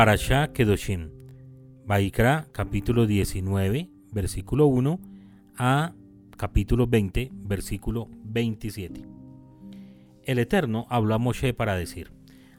Parashá 0.00 0.54
Kedoshim. 0.54 1.10
Vaikra 1.84 2.48
capítulo 2.52 3.06
19, 3.06 3.90
versículo 4.10 4.64
1 4.64 4.98
a 5.58 5.92
capítulo 6.38 6.86
20, 6.86 7.30
versículo 7.34 8.08
27. 8.24 9.04
El 10.24 10.38
Eterno 10.38 10.86
habló 10.88 11.14
a 11.14 11.18
Moshe 11.18 11.52
para 11.52 11.76
decir, 11.76 12.12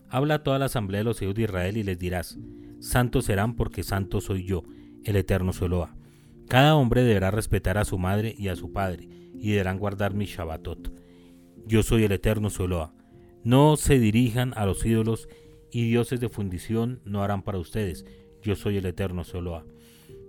Habla 0.07 0.35
a 0.35 0.43
toda 0.43 0.59
la 0.59 0.65
asamblea 0.65 0.99
de 0.99 1.05
los 1.05 1.19
hijos 1.23 1.33
de 1.33 1.41
Israel 1.41 1.77
y 1.77 1.83
les 1.83 1.97
dirás, 1.97 2.37
Santos 2.79 3.25
serán 3.25 3.55
porque 3.55 3.81
santo 3.81 4.21
soy 4.21 4.45
yo, 4.45 4.61
el 5.03 5.15
Eterno 5.15 5.51
Soloa. 5.51 5.95
Cada 6.47 6.75
hombre 6.75 7.01
deberá 7.01 7.31
respetar 7.31 7.79
a 7.79 7.85
su 7.85 7.97
madre 7.97 8.35
y 8.37 8.49
a 8.49 8.55
su 8.55 8.71
padre, 8.71 9.09
y 9.33 9.49
deberán 9.49 9.79
guardar 9.79 10.13
mi 10.13 10.25
Shabbatot. 10.25 10.93
Yo 11.65 11.81
soy 11.81 12.03
el 12.03 12.11
Eterno 12.11 12.51
Soloa. 12.51 12.93
No 13.43 13.77
se 13.77 13.97
dirijan 13.97 14.53
a 14.55 14.67
los 14.67 14.85
ídolos 14.85 15.27
y 15.71 15.89
dioses 15.89 16.19
de 16.19 16.29
fundición 16.29 17.01
no 17.05 17.23
harán 17.23 17.43
para 17.43 17.57
ustedes. 17.57 18.05
Yo 18.41 18.55
soy 18.55 18.77
el 18.77 18.85
Eterno 18.85 19.23
Soloa. 19.23 19.65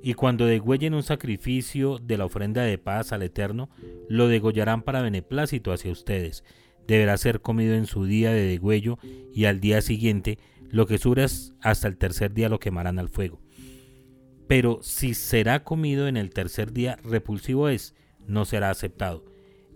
Y 0.02 0.14
cuando 0.14 0.46
degüellen 0.46 0.94
un 0.94 1.02
sacrificio 1.02 1.98
de 1.98 2.18
la 2.18 2.24
ofrenda 2.24 2.62
de 2.62 2.78
paz 2.78 3.12
al 3.12 3.22
Eterno, 3.22 3.70
lo 4.08 4.28
degollarán 4.28 4.82
para 4.82 5.02
beneplácito 5.02 5.72
hacia 5.72 5.92
ustedes. 5.92 6.44
Deberá 6.86 7.16
ser 7.16 7.40
comido 7.40 7.74
en 7.74 7.86
su 7.86 8.04
día 8.04 8.32
de 8.32 8.42
degüello 8.42 8.98
y 9.32 9.44
al 9.44 9.60
día 9.60 9.80
siguiente, 9.80 10.38
lo 10.68 10.86
que 10.86 10.98
subas 10.98 11.54
hasta 11.60 11.86
el 11.86 11.98
tercer 11.98 12.32
día 12.32 12.48
lo 12.48 12.58
quemarán 12.58 12.98
al 12.98 13.08
fuego. 13.08 13.40
Pero 14.48 14.80
si 14.82 15.14
será 15.14 15.62
comido 15.62 16.08
en 16.08 16.16
el 16.16 16.30
tercer 16.30 16.72
día, 16.72 16.98
repulsivo 17.04 17.68
es, 17.68 17.94
no 18.26 18.44
será 18.44 18.70
aceptado. 18.70 19.24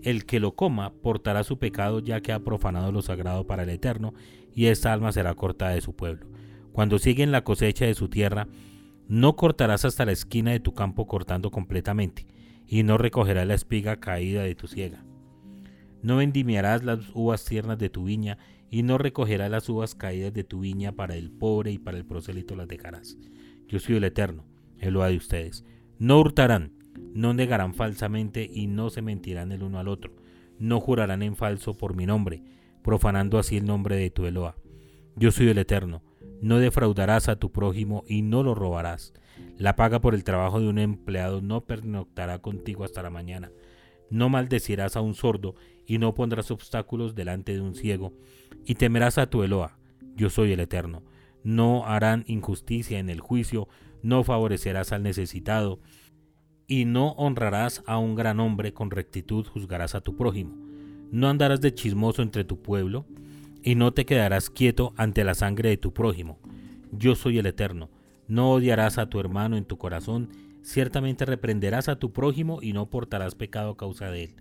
El 0.03 0.27
que 0.27 0.41
lo 0.41 0.55
coma 0.55 0.93
portará 0.93 1.45
su 1.45 1.59
pecado 1.59 2.01
ya 2.01 2.21
que 2.21 2.33
ha 2.33 2.41
profanado 2.41 2.93
lo 2.93 3.03
sagrado 3.03 3.47
para 3.47 3.63
el 3.63 3.71
Eterno, 3.71 4.13
y 4.57 4.67
esta 4.67 4.93
alma 4.93 5.13
será 5.13 5.35
cortada 5.35 5.73
de 5.73 5.83
su 5.83 5.95
pueblo. 5.95 6.27
Cuando 6.73 6.99
siguen 6.99 7.31
la 7.31 7.45
cosecha 7.45 7.85
de 7.85 7.95
su 7.95 8.09
tierra, 8.09 8.49
no 9.07 9.37
cortarás 9.37 9.85
hasta 9.85 10.07
la 10.07 10.13
esquina 10.13 10.51
de 10.51 10.61
tu 10.61 10.73
campo 10.73 11.07
cortando 11.07 11.51
completamente, 11.51 12.27
y 12.67 12.83
no 12.83 12.97
recogerás 12.97 13.47
la 13.47 13.55
espiga 13.55 14.01
caída 14.01 14.43
de 14.43 14.55
tu 14.55 14.67
siega. 14.67 15.05
No 16.03 16.17
vendimiarás 16.17 16.83
las 16.85 17.01
uvas 17.15 17.45
tiernas 17.45 17.79
de 17.79 17.91
tu 17.91 18.05
viña, 18.05 18.39
y 18.71 18.83
no 18.83 18.97
recogerás 18.97 19.51
las 19.51 19.69
uvas 19.69 19.95
caídas 19.95 20.33
de 20.33 20.43
tu 20.43 20.61
viña 20.61 20.93
para 20.93 21.17
el 21.17 21.31
pobre 21.31 21.71
y 21.71 21.79
para 21.79 21.99
el 21.99 22.07
prosélito 22.07 22.57
las 22.57 22.67
dejarás. 22.67 23.19
Yo 23.69 23.79
soy 23.79 23.97
el 23.97 24.05
Eterno, 24.05 24.47
el 24.79 24.95
lo 24.95 25.05
de 25.05 25.17
ustedes. 25.17 25.67
No 25.99 26.19
hurtarán, 26.19 26.73
no 27.13 27.35
negarán 27.35 27.75
falsamente 27.75 28.51
y 28.51 28.69
no 28.69 28.89
se 28.89 29.03
mentirán 29.03 29.53
el 29.53 29.63
uno 29.63 29.79
al 29.79 29.89
otro. 29.89 30.15
No 30.59 30.81
jurarán 30.81 31.23
en 31.23 31.37
falso 31.37 31.77
por 31.77 31.95
mi 31.95 32.07
nombre, 32.07 32.43
profanando 32.87 33.41
así 33.41 33.57
el 33.57 33.67
nombre 33.67 33.97
de 33.97 34.11
tu 34.11 34.27
Eloa. 34.27 34.55
Yo 35.17 35.33
soy 35.33 35.49
el 35.49 35.59
Eterno. 35.59 36.05
No 36.41 36.61
defraudarás 36.61 37.29
a 37.29 37.35
tu 37.35 37.51
prójimo 37.51 38.05
y 38.07 38.23
no 38.23 38.45
lo 38.45 38.55
robarás. 38.55 39.13
La 39.59 39.75
paga 39.75 40.01
por 40.01 40.15
el 40.15 40.23
trabajo 40.23 40.61
de 40.61 40.69
un 40.69 40.79
empleado 40.79 41.41
no 41.41 41.65
pernoctará 41.65 42.39
contigo 42.39 42.85
hasta 42.85 43.03
la 43.03 43.11
mañana. 43.11 43.51
No 44.09 44.29
maldecirás 44.29 44.95
a 44.95 45.01
un 45.01 45.15
sordo 45.15 45.57
y 45.85 45.99
no 45.99 46.15
pondrás 46.15 46.53
obstáculos 46.53 47.17
delante 47.17 47.55
de 47.55 47.61
un 47.61 47.75
ciego. 47.75 48.13
Y 48.65 48.77
temerás 48.77 49.19
a 49.19 49.29
tu 49.29 49.43
Eloa. 49.43 49.79
Yo 50.15 50.31
soy 50.31 50.53
el 50.53 50.61
Eterno. 50.61 51.03
No 51.43 51.87
harán 51.87 52.23
injusticia 52.29 53.01
en 53.01 53.11
el 53.11 53.19
juicio, 53.19 53.67
no 54.03 54.23
favorecerás 54.23 54.93
al 54.93 55.03
necesitado, 55.03 55.81
y 56.69 56.85
no 56.85 57.13
honrarás 57.13 57.83
a 57.87 57.99
un 57.99 58.15
gran 58.15 58.39
hombre, 58.39 58.73
con 58.73 58.93
rectitud 58.93 59.45
juzgarás 59.45 59.97
a 59.97 60.03
tu 60.03 60.17
prójimo. 60.17 60.66
No 61.17 61.31
andarás 61.31 61.63
de 61.63 61.73
chismoso 61.73 62.21
entre 62.21 62.45
tu 62.45 62.61
pueblo, 62.61 63.07
y 63.63 63.75
no 63.75 63.95
te 63.95 64.05
quedarás 64.05 64.51
quieto 64.51 64.93
ante 64.99 65.25
la 65.25 65.35
sangre 65.35 65.71
de 65.71 65.79
tu 65.79 65.95
prójimo. 65.95 66.39
Yo 66.93 67.15
soy 67.15 67.39
el 67.39 67.47
Eterno. 67.47 67.89
No 68.29 68.51
odiarás 68.53 68.99
a 68.99 69.09
tu 69.09 69.19
hermano 69.19 69.57
en 69.57 69.65
tu 69.65 69.79
corazón, 69.79 70.29
ciertamente 70.61 71.25
reprenderás 71.25 71.89
a 71.89 71.99
tu 71.99 72.13
prójimo 72.13 72.59
y 72.61 72.75
no 72.75 72.91
portarás 72.91 73.35
pecado 73.35 73.71
a 73.71 73.77
causa 73.79 74.11
de 74.11 74.25
él. 74.25 74.35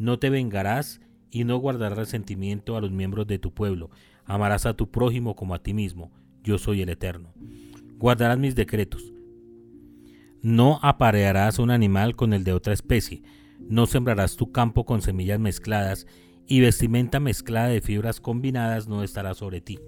No 0.00 0.18
te 0.18 0.28
vengarás 0.28 1.00
y 1.30 1.44
no 1.44 1.58
guardarás 1.58 1.96
resentimiento 1.96 2.76
a 2.76 2.80
los 2.80 2.90
miembros 2.90 3.28
de 3.28 3.38
tu 3.38 3.54
pueblo. 3.54 3.90
Amarás 4.24 4.66
a 4.66 4.74
tu 4.74 4.90
prójimo 4.90 5.36
como 5.36 5.54
a 5.54 5.62
ti 5.62 5.74
mismo. 5.74 6.10
Yo 6.42 6.58
soy 6.58 6.82
el 6.82 6.88
Eterno. 6.88 7.34
Guardarás 7.98 8.36
mis 8.36 8.56
decretos 8.56 9.12
no 10.46 10.78
aparearás 10.80 11.58
un 11.58 11.72
animal 11.72 12.14
con 12.14 12.32
el 12.32 12.44
de 12.44 12.52
otra 12.52 12.72
especie, 12.72 13.20
no 13.60 13.86
sembrarás 13.86 14.36
tu 14.36 14.52
campo 14.52 14.84
con 14.84 15.02
semillas 15.02 15.40
mezcladas, 15.40 16.06
y 16.48 16.60
vestimenta 16.60 17.18
mezclada 17.18 17.68
de 17.68 17.80
fibras 17.80 18.20
combinadas 18.20 18.86
no 18.86 19.02
estará 19.02 19.34
sobre 19.34 19.60
ti. 19.60 19.80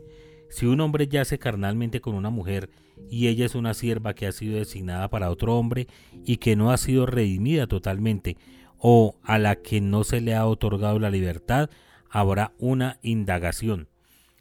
Si 0.50 0.66
un 0.66 0.80
hombre 0.80 1.06
yace 1.06 1.38
carnalmente 1.38 2.00
con 2.00 2.14
una 2.14 2.30
mujer, 2.30 2.70
y 3.08 3.28
ella 3.28 3.46
es 3.46 3.54
una 3.54 3.74
sierva 3.74 4.14
que 4.14 4.26
ha 4.26 4.32
sido 4.32 4.58
designada 4.58 5.08
para 5.08 5.30
otro 5.30 5.56
hombre 5.56 5.86
y 6.24 6.38
que 6.38 6.56
no 6.56 6.72
ha 6.72 6.76
sido 6.76 7.06
redimida 7.06 7.66
totalmente, 7.66 8.36
o 8.78 9.16
a 9.22 9.38
la 9.38 9.56
que 9.56 9.80
no 9.80 10.04
se 10.04 10.20
le 10.20 10.34
ha 10.34 10.46
otorgado 10.46 10.98
la 10.98 11.10
libertad, 11.10 11.70
habrá 12.10 12.52
una 12.58 12.98
indagación. 13.02 13.88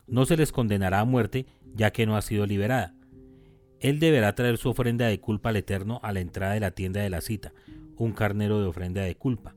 No 0.07 0.25
se 0.25 0.37
les 0.37 0.51
condenará 0.51 1.01
a 1.01 1.05
muerte, 1.05 1.45
ya 1.75 1.91
que 1.91 2.05
no 2.05 2.15
ha 2.15 2.21
sido 2.21 2.45
liberada 2.45 2.97
él 3.79 3.99
deberá 3.99 4.33
traer 4.35 4.57
su 4.57 4.69
ofrenda 4.69 5.07
de 5.07 5.19
culpa 5.19 5.49
al 5.49 5.57
Eterno 5.57 5.99
a 6.03 6.11
la 6.11 6.19
entrada 6.19 6.53
de 6.53 6.59
la 6.59 6.71
tienda 6.71 7.01
de 7.01 7.09
la 7.09 7.21
cita, 7.21 7.53
un 7.97 8.13
carnero 8.13 8.59
de 8.59 8.67
ofrenda 8.67 9.01
de 9.01 9.15
culpa. 9.15 9.55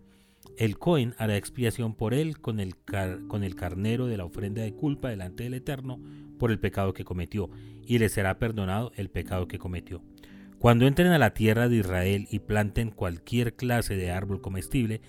El 0.56 0.78
Cohen 0.78 1.14
hará 1.18 1.36
expiación 1.36 1.94
por 1.94 2.12
él 2.12 2.38
con 2.38 2.60
el, 2.60 2.74
con 3.28 3.44
el 3.44 3.54
carnero 3.54 4.06
de 4.06 4.16
la 4.16 4.24
ofrenda 4.24 4.62
de 4.62 4.74
culpa 4.74 5.08
delante 5.08 5.44
del 5.44 5.54
Eterno 5.54 6.00
por 6.38 6.50
el 6.50 6.58
pecado 6.58 6.92
que 6.92 7.04
cometió, 7.04 7.50
y 7.86 7.98
le 7.98 8.08
será 8.08 8.38
perdonado 8.38 8.92
el 8.96 9.10
pecado 9.10 9.48
que 9.48 9.58
cometió. 9.58 10.02
Cuando 10.58 10.86
entren 10.86 11.12
a 11.12 11.18
la 11.18 11.32
tierra 11.32 11.68
de 11.68 11.76
Israel 11.76 12.28
y 12.30 12.40
planten 12.40 12.90
cualquier 12.90 13.56
clase 13.56 13.96
de 13.96 14.10
árbol 14.10 14.42
comestible, 14.42 15.00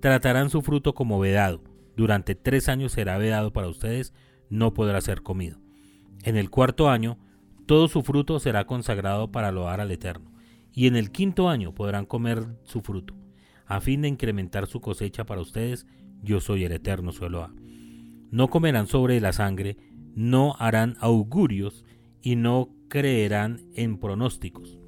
tratarán 0.00 0.50
su 0.50 0.62
fruto 0.62 0.94
como 0.94 1.20
vedado. 1.20 1.62
Durante 1.96 2.34
tres 2.34 2.68
años 2.68 2.92
será 2.92 3.16
vedado 3.16 3.52
para 3.52 3.68
ustedes, 3.68 4.12
no 4.50 4.74
podrá 4.74 5.00
ser 5.00 5.22
comido. 5.22 5.58
En 6.24 6.36
el 6.36 6.50
cuarto 6.50 6.90
año 6.90 7.18
todo 7.66 7.88
su 7.88 8.02
fruto 8.02 8.38
será 8.38 8.64
consagrado 8.66 9.30
para 9.30 9.52
loar 9.52 9.80
al 9.80 9.90
Eterno, 9.90 10.32
y 10.76 10.86
en 10.86 10.94
el 10.94 11.10
quinto 11.10 11.48
año 11.48 11.74
podrán 11.74 12.04
comer 12.04 12.46
su 12.64 12.82
fruto, 12.82 13.14
a 13.64 13.80
fin 13.80 14.02
de 14.02 14.08
incrementar 14.08 14.66
su 14.66 14.82
cosecha 14.82 15.24
para 15.24 15.40
ustedes, 15.40 15.86
yo 16.22 16.38
soy 16.38 16.64
el 16.64 16.72
Eterno 16.72 17.12
su 17.12 17.24
Eloa. 17.24 17.52
No 18.30 18.48
comerán 18.48 18.86
sobre 18.86 19.18
la 19.22 19.32
sangre, 19.32 19.78
no 20.14 20.54
harán 20.58 20.96
augurios, 21.00 21.84
y 22.20 22.36
no 22.36 22.74
creerán 22.88 23.62
en 23.74 23.98
pronósticos. 23.98 24.78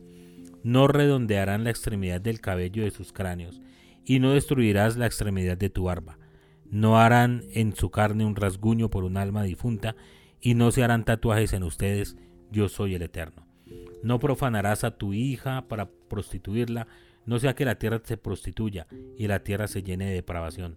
No 0.63 0.89
redondearán 0.89 1.65
la 1.65 1.71
extremidad 1.71 2.21
del 2.21 2.41
cabello 2.41 2.85
de 2.85 2.91
sus 2.91 3.15
cráneos, 3.15 3.63
y 4.05 4.19
no 4.19 4.33
destruirás 4.33 4.99
la 4.99 5.07
extremidad 5.07 5.57
de 5.57 5.71
tu 5.71 5.85
barba. 5.85 6.19
No 6.71 6.99
harán 6.99 7.45
en 7.53 7.75
su 7.75 7.91
carne 7.91 8.27
un 8.27 8.37
rasguño 8.37 8.91
por 8.91 9.05
un 9.05 9.17
alma 9.17 9.43
difunta, 9.43 9.97
y 10.39 10.53
no 10.53 10.71
se 10.71 10.85
harán 10.85 11.07
tatuajes 11.07 11.55
en 11.55 11.63
ustedes, 11.63 12.19
yo 12.53 12.69
soy 12.69 12.95
el 12.95 13.03
Eterno. 13.03 13.48
No 14.03 14.19
profanarás 14.19 14.85
a 14.85 14.97
tu 14.97 15.13
hija 15.13 15.67
para 15.69 15.91
prostituirla, 15.91 16.87
no 17.27 17.39
sea 17.39 17.55
que 17.55 17.65
la 17.65 17.79
tierra 17.79 18.01
se 18.05 18.17
prostituya 18.17 18.87
y 19.17 19.27
la 19.27 19.43
tierra 19.43 19.69
se 19.69 19.83
llene 19.83 20.07
de 20.07 20.15
depravación. 20.15 20.77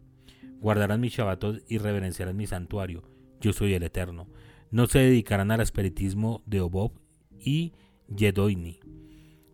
Guardarán 0.60 1.02
mi 1.02 1.10
Shabbatot 1.10 1.64
y 1.68 1.78
reverenciarán 1.78 2.38
mi 2.38 2.46
santuario. 2.46 3.04
Yo 3.40 3.54
soy 3.54 3.74
el 3.74 3.84
Eterno. 3.84 4.28
No 4.70 4.88
se 4.88 5.00
dedicarán 5.00 5.52
al 5.52 5.62
espiritismo 5.62 6.44
de 6.46 6.62
Obob 6.62 6.92
y 7.40 7.74
Yedoini. 8.16 8.80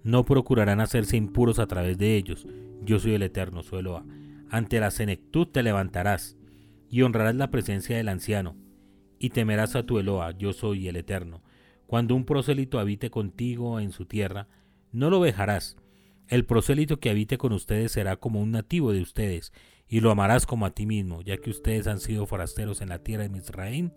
No 0.04 0.26
procurarán 0.26 0.80
hacerse 0.80 1.18
impuros 1.18 1.60
a 1.60 1.68
través 1.68 1.98
de 1.98 2.16
ellos. 2.16 2.48
Yo 2.82 3.00
soy 3.00 3.14
el 3.14 3.24
Eterno, 3.24 3.64
suelo 3.64 4.06
Ante 4.50 4.80
la 4.80 4.92
senectud 4.92 5.48
te 5.48 5.64
levantarás 5.64 6.38
y 6.90 7.02
honrarás 7.02 7.36
la 7.36 7.52
presencia 7.52 7.98
del 7.98 8.10
anciano 8.10 8.56
y 9.20 9.30
temerás 9.30 9.76
a 9.76 9.86
tu 9.86 10.00
Eloa. 10.00 10.32
Yo 10.32 10.54
soy 10.54 10.88
el 10.88 10.96
Eterno. 10.96 11.44
Cuando 11.88 12.16
un 12.16 12.26
prosélito 12.26 12.80
habite 12.80 13.10
contigo 13.10 13.80
en 13.80 13.92
su 13.92 14.06
tierra, 14.06 14.48
no 14.92 15.10
lo 15.10 15.20
vejarás. 15.20 15.78
El 16.28 16.46
prosélito 16.46 17.00
que 17.00 17.10
habite 17.10 17.38
con 17.38 17.54
ustedes 17.54 17.94
será 17.94 18.18
como 18.18 18.42
un 18.42 18.52
nativo 18.52 18.92
de 18.92 19.02
ustedes, 19.02 19.54
y 19.88 20.02
lo 20.02 20.12
amarás 20.12 20.46
como 20.46 20.66
a 20.66 20.72
ti 20.72 20.86
mismo, 20.86 21.22
ya 21.22 21.38
que 21.38 21.50
ustedes 21.50 21.88
han 21.88 22.02
sido 22.02 22.26
forasteros 22.26 22.82
en 22.82 22.90
la 22.90 23.00
tierra 23.00 23.24
de 23.24 23.30
Misraín. 23.30 23.94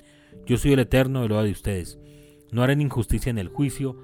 Yo 0.46 0.56
soy 0.56 0.72
el 0.72 0.78
eterno 0.78 1.24
Eloa 1.24 1.42
de 1.42 1.50
ustedes. 1.50 1.98
No 2.52 2.62
harán 2.62 2.80
injusticia 2.80 3.30
en 3.30 3.38
el 3.38 3.48
juicio, 3.48 3.96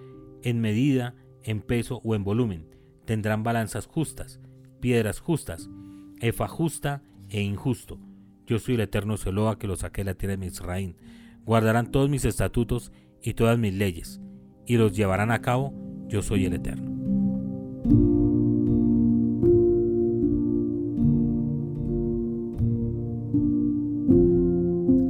en 0.42 0.60
medida, 0.60 1.14
en 1.44 1.62
peso 1.62 2.00
o 2.04 2.16
en 2.16 2.24
volumen. 2.24 2.68
Tendrán 3.04 3.44
balanzas 3.44 3.86
justas, 3.86 4.40
piedras 4.80 5.20
justas, 5.20 5.70
efa 6.20 6.48
justa 6.48 7.04
e 7.28 7.40
injusto. 7.40 8.00
Yo 8.46 8.58
soy 8.58 8.74
el 8.74 8.80
eterno 8.80 9.16
Seloa 9.16 9.58
que 9.58 9.68
lo 9.68 9.76
saqué 9.76 10.02
de 10.02 10.06
la 10.06 10.14
tierra 10.14 10.32
de 10.32 10.44
Misraín. 10.44 10.96
Guardarán 11.44 11.92
todos 11.92 12.10
mis 12.10 12.24
estatutos 12.24 12.90
y 13.22 13.34
todas 13.34 13.58
mis 13.58 13.74
leyes, 13.74 14.20
y 14.66 14.76
los 14.76 14.92
llevarán 14.92 15.30
a 15.30 15.42
cabo, 15.42 15.72
yo 16.08 16.22
soy 16.22 16.46
el 16.46 16.54
Eterno. 16.54 16.92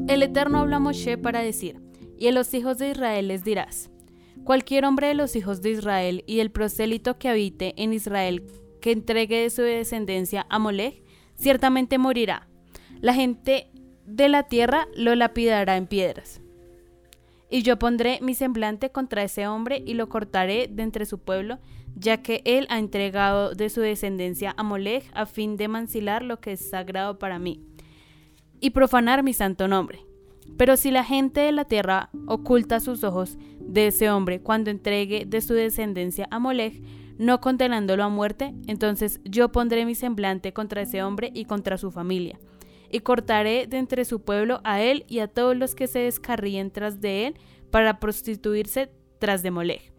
El 0.08 0.22
Eterno 0.22 0.60
habla 0.60 0.76
a 0.76 0.80
Moshe 0.80 1.18
para 1.18 1.40
decir, 1.40 1.80
y 2.18 2.28
a 2.28 2.32
los 2.32 2.54
hijos 2.54 2.78
de 2.78 2.90
Israel 2.90 3.28
les 3.28 3.44
dirás, 3.44 3.90
Cualquier 4.44 4.84
hombre 4.84 5.08
de 5.08 5.14
los 5.14 5.34
hijos 5.34 5.60
de 5.60 5.70
Israel 5.70 6.22
y 6.26 6.36
del 6.36 6.52
prosélito 6.52 7.18
que 7.18 7.28
habite 7.28 7.74
en 7.76 7.92
Israel 7.92 8.44
que 8.80 8.92
entregue 8.92 9.42
de 9.42 9.50
su 9.50 9.62
descendencia 9.62 10.46
a 10.48 10.60
Molech, 10.60 11.02
ciertamente 11.34 11.98
morirá. 11.98 12.46
La 13.00 13.12
gente 13.12 13.72
de 14.06 14.28
la 14.28 14.44
tierra 14.44 14.86
lo 14.94 15.16
lapidará 15.16 15.76
en 15.76 15.88
piedras. 15.88 16.40
Y 17.50 17.62
yo 17.62 17.78
pondré 17.78 18.18
mi 18.22 18.34
semblante 18.34 18.90
contra 18.90 19.22
ese 19.22 19.46
hombre 19.46 19.82
y 19.86 19.94
lo 19.94 20.08
cortaré 20.08 20.68
de 20.68 20.82
entre 20.82 21.06
su 21.06 21.18
pueblo, 21.18 21.58
ya 21.94 22.22
que 22.22 22.42
él 22.44 22.66
ha 22.70 22.78
entregado 22.78 23.54
de 23.54 23.70
su 23.70 23.80
descendencia 23.80 24.54
a 24.56 24.62
Molech 24.62 25.10
a 25.14 25.26
fin 25.26 25.56
de 25.56 25.68
mancilar 25.68 26.22
lo 26.22 26.40
que 26.40 26.52
es 26.52 26.68
sagrado 26.68 27.18
para 27.18 27.38
mí 27.38 27.62
y 28.60 28.70
profanar 28.70 29.22
mi 29.22 29.32
santo 29.32 29.68
nombre. 29.68 30.00
Pero 30.56 30.76
si 30.76 30.90
la 30.90 31.04
gente 31.04 31.40
de 31.40 31.52
la 31.52 31.64
tierra 31.64 32.10
oculta 32.26 32.80
sus 32.80 33.04
ojos 33.04 33.36
de 33.60 33.88
ese 33.88 34.10
hombre 34.10 34.40
cuando 34.40 34.70
entregue 34.70 35.24
de 35.26 35.40
su 35.40 35.54
descendencia 35.54 36.28
a 36.30 36.38
Molech, 36.38 36.80
no 37.18 37.40
condenándolo 37.40 38.04
a 38.04 38.08
muerte, 38.08 38.54
entonces 38.66 39.20
yo 39.24 39.50
pondré 39.50 39.84
mi 39.84 39.94
semblante 39.94 40.52
contra 40.52 40.82
ese 40.82 41.02
hombre 41.02 41.30
y 41.34 41.44
contra 41.46 41.78
su 41.78 41.90
familia, 41.90 42.38
y 42.90 43.00
cortaré 43.00 43.66
de 43.66 43.78
entre 43.78 44.04
su 44.04 44.22
pueblo 44.22 44.60
a 44.64 44.82
él 44.82 45.04
y 45.08 45.18
a 45.20 45.28
todos 45.28 45.56
los 45.56 45.74
que 45.74 45.86
se 45.86 46.00
descarríen 46.00 46.70
tras 46.70 47.00
de 47.00 47.26
él 47.26 47.34
para 47.70 47.98
prostituirse 48.00 48.90
tras 49.18 49.42
de 49.42 49.50
Molech. 49.50 49.92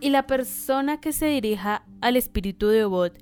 Y 0.00 0.10
la 0.10 0.26
persona 0.26 1.00
que 1.00 1.12
se 1.12 1.26
dirija 1.26 1.84
al 2.00 2.16
espíritu 2.16 2.68
de 2.68 2.84
Obod 2.84 3.12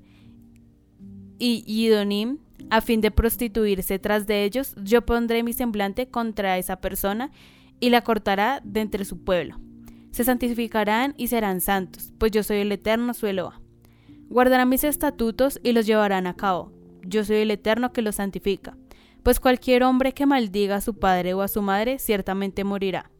y 1.39 1.63
Yidonim 1.63 2.39
a 2.69 2.81
fin 2.81 3.01
de 3.01 3.11
prostituirse 3.11 3.99
tras 3.99 4.27
de 4.27 4.43
ellos, 4.43 4.75
yo 4.81 5.05
pondré 5.05 5.43
mi 5.43 5.53
semblante 5.53 6.07
contra 6.09 6.57
esa 6.57 6.77
persona 6.77 7.31
y 7.79 7.89
la 7.89 8.01
cortará 8.01 8.61
de 8.63 8.81
entre 8.81 9.05
su 9.05 9.23
pueblo. 9.23 9.59
Se 10.11 10.23
santificarán 10.23 11.13
y 11.17 11.27
serán 11.27 11.61
santos, 11.61 12.11
pues 12.17 12.31
yo 12.31 12.43
soy 12.43 12.57
el 12.57 12.71
eterno 12.71 13.13
su 13.13 13.27
Eloa. 13.27 13.61
Guardarán 14.29 14.69
mis 14.69 14.83
estatutos 14.83 15.59
y 15.63 15.71
los 15.71 15.85
llevarán 15.85 16.27
a 16.27 16.35
cabo. 16.35 16.71
Yo 17.07 17.23
soy 17.23 17.37
el 17.37 17.51
eterno 17.51 17.93
que 17.93 18.01
los 18.01 18.15
santifica. 18.15 18.77
Pues 19.23 19.39
cualquier 19.39 19.83
hombre 19.83 20.13
que 20.13 20.25
maldiga 20.25 20.75
a 20.75 20.81
su 20.81 20.99
padre 20.99 21.33
o 21.33 21.41
a 21.41 21.47
su 21.47 21.61
madre 21.61 21.99
ciertamente 21.99 22.63
morirá. 22.63 23.11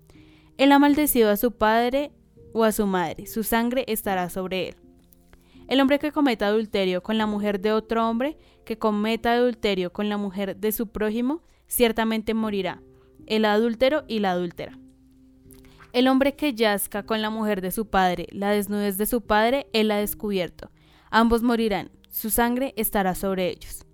Él 0.57 0.72
ha 0.72 0.80
maldecido 0.80 1.30
a 1.30 1.38
su 1.38 1.51
padre 1.51 2.12
o 2.54 2.63
a 2.63 2.72
su 2.72 2.86
madre, 2.86 3.28
su 3.28 3.44
sangre 3.44 3.86
estará 3.88 4.30
sobre 4.30 4.69
él. 4.69 4.75
El 5.68 5.81
hombre 5.81 6.00
que 6.00 6.12
cometa 6.12 6.48
adulterio 6.48 7.04
con 7.04 7.18
la 7.18 7.25
mujer 7.25 7.60
de 7.60 7.72
otro 7.72 8.07
hombre, 8.10 8.38
que 8.66 8.78
cometa 8.78 9.34
adulterio 9.34 9.92
con 9.92 10.10
la 10.10 10.18
mujer 10.18 10.56
de 10.57 10.72
su 10.72 10.88
prójimo, 10.88 11.44
ciertamente 11.68 12.34
morirá, 12.34 12.81
el 13.25 13.45
adúltero 13.45 14.04
y 14.07 14.19
la 14.19 14.31
adúltera. 14.31 14.80
El 15.94 16.07
hombre 16.07 16.36
que 16.36 16.54
yazca 16.54 17.04
con 17.04 17.22
la 17.22 17.30
mujer 17.30 17.62
de 17.62 17.72
su 17.72 17.89
padre, 17.89 18.28
la 18.31 18.51
desnudez 18.51 18.98
de 18.98 19.06
su 19.06 19.22
padre, 19.22 19.68
él 19.74 19.92
ha 19.92 19.98
descubierto. 19.98 20.72
Ambos 21.10 21.44
morirán, 21.44 21.92
su 22.18 22.31
sangre 22.31 22.74
estará 22.78 23.14
sobre 23.14 23.48
ellos. 23.48 23.86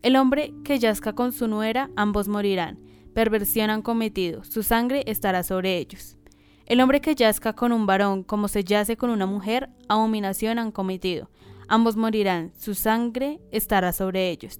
El 0.00 0.16
hombre 0.16 0.54
que 0.64 0.78
yazca 0.78 1.12
con 1.12 1.32
su 1.32 1.46
nuera, 1.46 1.90
ambos 1.94 2.26
morirán. 2.26 2.78
Perversión 3.12 3.68
han 3.68 3.82
cometido, 3.82 4.44
su 4.44 4.62
sangre 4.62 5.02
estará 5.06 5.42
sobre 5.42 5.76
ellos. 5.76 6.16
El 6.64 6.80
hombre 6.80 7.02
que 7.02 7.14
yazca 7.14 7.52
con 7.52 7.72
un 7.72 7.84
varón 7.84 8.22
como 8.22 8.48
se 8.48 8.64
yace 8.64 8.96
con 8.96 9.10
una 9.10 9.26
mujer, 9.26 9.68
abominación 9.90 10.58
han 10.58 10.72
cometido. 10.72 11.28
Ambos 11.68 11.96
morirán, 11.96 12.50
su 12.56 12.74
sangre 12.74 13.40
estará 13.50 13.92
sobre 13.92 14.30
ellos. 14.30 14.58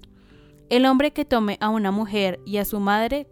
El 0.69 0.85
hombre 0.85 1.11
que 1.11 1.25
tome 1.25 1.57
a 1.59 1.69
una 1.69 1.89
mujer 1.89 2.39
y 2.45 2.57
a 2.57 2.65
su 2.65 2.79
madre, 2.79 3.27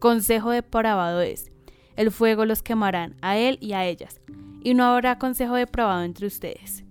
consejo 0.00 0.50
depravado 0.50 1.20
es. 1.20 1.52
El 1.94 2.10
fuego 2.10 2.44
los 2.44 2.64
quemarán, 2.64 3.14
a 3.22 3.38
él 3.38 3.56
y 3.60 3.74
a 3.74 3.86
ellas, 3.86 4.20
y 4.64 4.74
no 4.74 4.82
habrá 4.82 5.20
consejo 5.20 5.54
depravado 5.54 6.02
entre 6.02 6.26
ustedes. 6.26 6.87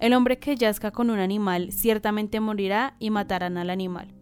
El 0.00 0.12
hombre 0.12 0.38
que 0.38 0.54
yazca 0.54 0.92
con 0.92 1.10
un 1.10 1.18
animal 1.18 1.72
ciertamente 1.72 2.38
morirá 2.38 2.94
y 3.00 3.10
matarán 3.10 3.58
al 3.58 3.68
animal. 3.68 4.14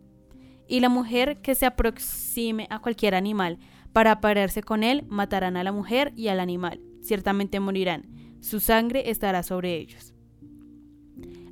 Y 0.66 0.80
la 0.80 0.88
mujer 0.88 1.42
que 1.42 1.54
se 1.54 1.66
aproxime 1.66 2.66
a 2.70 2.80
cualquier 2.80 3.14
animal, 3.14 3.58
para 3.92 4.12
aparearse 4.12 4.62
con 4.62 4.82
él, 4.82 5.04
matarán 5.08 5.56
a 5.56 5.64
la 5.64 5.72
mujer 5.72 6.12
y 6.16 6.28
al 6.28 6.40
animal. 6.40 6.80
Ciertamente 7.02 7.60
morirán. 7.60 8.06
Su 8.40 8.60
sangre 8.60 9.10
estará 9.10 9.42
sobre 9.42 9.76
ellos. 9.76 10.14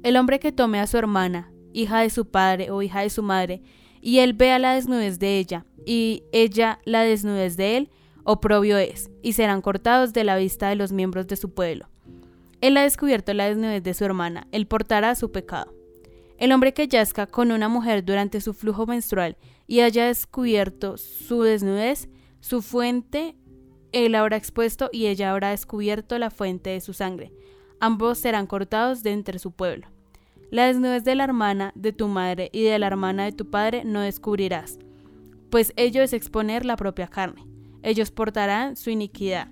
El 0.02 0.16
hombre 0.16 0.38
que 0.38 0.52
tome 0.52 0.80
a 0.80 0.86
su 0.86 0.96
hermana, 0.98 1.50
hija 1.72 2.00
de 2.00 2.10
su 2.10 2.30
padre 2.30 2.70
o 2.70 2.82
hija 2.82 3.00
de 3.00 3.10
su 3.10 3.22
madre, 3.22 3.62
y 4.00 4.18
él 4.18 4.34
vea 4.34 4.58
la 4.58 4.74
desnudez 4.74 5.18
de 5.18 5.38
ella, 5.38 5.64
y 5.86 6.24
ella 6.32 6.80
la 6.84 7.02
desnudez 7.02 7.56
de 7.56 7.76
él, 7.76 7.90
oprobio 8.24 8.78
es, 8.78 9.10
y 9.22 9.32
serán 9.32 9.62
cortados 9.62 10.12
de 10.12 10.24
la 10.24 10.36
vista 10.36 10.68
de 10.68 10.76
los 10.76 10.92
miembros 10.92 11.26
de 11.26 11.36
su 11.36 11.54
pueblo. 11.54 11.88
Él 12.64 12.78
ha 12.78 12.84
descubierto 12.84 13.34
la 13.34 13.46
desnudez 13.46 13.82
de 13.82 13.92
su 13.92 14.06
hermana, 14.06 14.46
él 14.50 14.66
portará 14.66 15.14
su 15.16 15.30
pecado. 15.30 15.74
El 16.38 16.50
hombre 16.50 16.72
que 16.72 16.88
yazca 16.88 17.26
con 17.26 17.52
una 17.52 17.68
mujer 17.68 18.06
durante 18.06 18.40
su 18.40 18.54
flujo 18.54 18.86
menstrual 18.86 19.36
y 19.66 19.80
haya 19.80 20.06
descubierto 20.06 20.96
su 20.96 21.42
desnudez, 21.42 22.08
su 22.40 22.62
fuente 22.62 23.36
él 23.92 24.14
habrá 24.14 24.38
expuesto 24.38 24.88
y 24.90 25.08
ella 25.08 25.30
habrá 25.30 25.50
descubierto 25.50 26.18
la 26.18 26.30
fuente 26.30 26.70
de 26.70 26.80
su 26.80 26.94
sangre. 26.94 27.34
Ambos 27.80 28.16
serán 28.16 28.46
cortados 28.46 29.02
de 29.02 29.10
entre 29.10 29.38
su 29.38 29.52
pueblo. 29.52 29.88
La 30.50 30.66
desnudez 30.66 31.04
de 31.04 31.16
la 31.16 31.24
hermana 31.24 31.70
de 31.74 31.92
tu 31.92 32.08
madre 32.08 32.48
y 32.50 32.62
de 32.62 32.78
la 32.78 32.86
hermana 32.86 33.24
de 33.24 33.32
tu 33.32 33.50
padre 33.50 33.84
no 33.84 34.00
descubrirás, 34.00 34.78
pues 35.50 35.74
ello 35.76 36.02
es 36.02 36.14
exponer 36.14 36.64
la 36.64 36.76
propia 36.76 37.08
carne. 37.08 37.46
Ellos 37.82 38.10
portarán 38.10 38.76
su 38.76 38.88
iniquidad. 38.88 39.48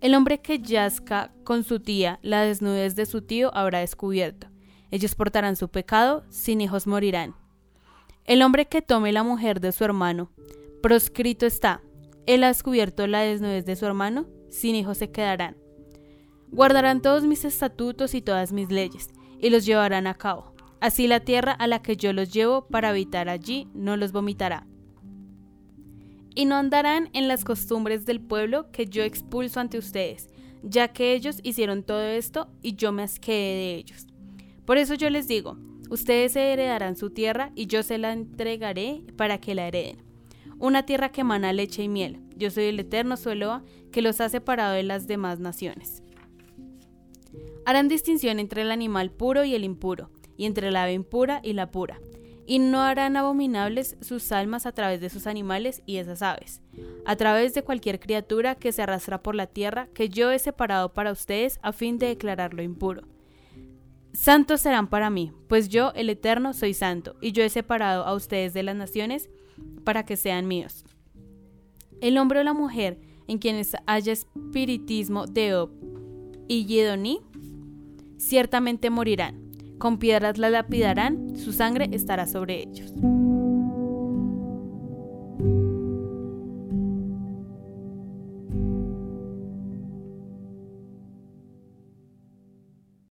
El 0.00 0.14
hombre 0.14 0.40
que 0.40 0.60
yazca 0.60 1.32
con 1.42 1.64
su 1.64 1.80
tía, 1.80 2.20
la 2.22 2.42
desnudez 2.42 2.94
de 2.94 3.04
su 3.04 3.22
tío 3.22 3.52
habrá 3.52 3.80
descubierto. 3.80 4.46
Ellos 4.92 5.16
portarán 5.16 5.56
su 5.56 5.68
pecado, 5.68 6.24
sin 6.28 6.60
hijos 6.60 6.86
morirán. 6.86 7.34
El 8.24 8.42
hombre 8.42 8.66
que 8.66 8.80
tome 8.80 9.10
la 9.10 9.24
mujer 9.24 9.60
de 9.60 9.72
su 9.72 9.84
hermano, 9.84 10.30
Proscrito 10.82 11.46
está. 11.46 11.82
Él 12.26 12.44
ha 12.44 12.48
descubierto 12.48 13.06
la 13.08 13.20
desnudez 13.20 13.64
de 13.64 13.74
su 13.74 13.86
hermano, 13.86 14.26
sin 14.50 14.76
hijos 14.76 14.98
se 14.98 15.10
quedarán. 15.10 15.56
Guardarán 16.52 17.02
todos 17.02 17.24
mis 17.24 17.44
estatutos 17.44 18.14
y 18.14 18.22
todas 18.22 18.52
mis 18.52 18.70
leyes, 18.70 19.08
y 19.40 19.50
los 19.50 19.66
llevarán 19.66 20.06
a 20.06 20.14
cabo. 20.14 20.54
Así 20.80 21.08
la 21.08 21.20
tierra 21.20 21.52
a 21.52 21.66
la 21.66 21.82
que 21.82 21.96
yo 21.96 22.12
los 22.12 22.32
llevo 22.32 22.68
para 22.68 22.90
habitar 22.90 23.28
allí 23.28 23.68
no 23.74 23.96
los 23.96 24.12
vomitará. 24.12 24.66
Y 26.38 26.44
no 26.44 26.54
andarán 26.54 27.10
en 27.14 27.26
las 27.26 27.42
costumbres 27.42 28.06
del 28.06 28.20
pueblo 28.20 28.70
que 28.70 28.86
yo 28.86 29.02
expulso 29.02 29.58
ante 29.58 29.76
ustedes, 29.76 30.28
ya 30.62 30.86
que 30.86 31.14
ellos 31.14 31.40
hicieron 31.42 31.82
todo 31.82 32.02
esto 32.02 32.46
y 32.62 32.76
yo 32.76 32.92
me 32.92 33.02
asqué 33.02 33.32
de 33.32 33.74
ellos. 33.74 34.06
Por 34.64 34.78
eso 34.78 34.94
yo 34.94 35.10
les 35.10 35.26
digo, 35.26 35.56
ustedes 35.90 36.36
heredarán 36.36 36.96
su 36.96 37.10
tierra 37.10 37.50
y 37.56 37.66
yo 37.66 37.82
se 37.82 37.98
la 37.98 38.12
entregaré 38.12 39.02
para 39.16 39.38
que 39.38 39.56
la 39.56 39.66
hereden 39.66 40.08
una 40.60 40.84
tierra 40.84 41.10
que 41.10 41.20
emana 41.22 41.52
leche 41.52 41.82
y 41.82 41.88
miel. 41.88 42.20
Yo 42.36 42.50
soy 42.50 42.64
el 42.64 42.80
eterno 42.80 43.16
Sueloa 43.16 43.62
que 43.92 44.02
los 44.02 44.20
ha 44.20 44.28
separado 44.28 44.74
de 44.74 44.82
las 44.82 45.06
demás 45.06 45.38
naciones. 45.38 46.02
Harán 47.64 47.88
distinción 47.88 48.38
entre 48.38 48.62
el 48.62 48.70
animal 48.70 49.10
puro 49.10 49.44
y 49.44 49.54
el 49.54 49.64
impuro, 49.64 50.10
y 50.36 50.46
entre 50.46 50.70
la 50.70 50.84
ave 50.84 50.94
impura 50.94 51.40
y 51.42 51.52
la 51.52 51.70
pura, 51.70 52.00
y 52.48 52.60
no 52.60 52.80
harán 52.80 53.18
abominables 53.18 53.98
sus 54.00 54.32
almas 54.32 54.64
a 54.64 54.72
través 54.72 55.02
de 55.02 55.10
sus 55.10 55.26
animales 55.26 55.82
y 55.84 55.98
esas 55.98 56.22
aves, 56.22 56.62
a 57.04 57.14
través 57.14 57.52
de 57.52 57.62
cualquier 57.62 58.00
criatura 58.00 58.54
que 58.54 58.72
se 58.72 58.80
arrastra 58.80 59.22
por 59.22 59.34
la 59.34 59.46
tierra 59.46 59.88
que 59.92 60.08
yo 60.08 60.30
he 60.30 60.38
separado 60.38 60.94
para 60.94 61.12
ustedes 61.12 61.60
a 61.62 61.74
fin 61.74 61.98
de 61.98 62.06
declararlo 62.06 62.62
impuro. 62.62 63.02
Santos 64.14 64.62
serán 64.62 64.88
para 64.88 65.10
mí, 65.10 65.30
pues 65.46 65.68
yo, 65.68 65.92
el 65.94 66.08
Eterno, 66.08 66.54
soy 66.54 66.72
santo, 66.72 67.16
y 67.20 67.32
yo 67.32 67.42
he 67.42 67.50
separado 67.50 68.04
a 68.04 68.14
ustedes 68.14 68.54
de 68.54 68.62
las 68.62 68.76
naciones 68.76 69.28
para 69.84 70.06
que 70.06 70.16
sean 70.16 70.48
míos. 70.48 70.86
El 72.00 72.16
hombre 72.16 72.40
o 72.40 72.44
la 72.44 72.54
mujer 72.54 72.98
en 73.26 73.36
quienes 73.36 73.76
haya 73.84 74.14
espiritismo 74.14 75.26
de 75.26 75.54
Ob 75.54 75.70
y 76.48 76.64
Yedoní, 76.64 77.20
ciertamente 78.16 78.88
morirán. 78.88 79.47
Con 79.78 79.98
piedras 79.98 80.38
la 80.38 80.50
lapidarán, 80.50 81.36
su 81.36 81.52
sangre 81.52 81.88
estará 81.92 82.26
sobre 82.26 82.62
ellos. 82.62 82.92